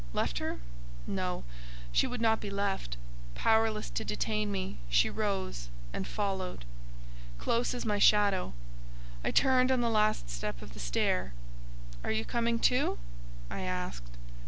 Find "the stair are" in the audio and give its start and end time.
10.73-12.11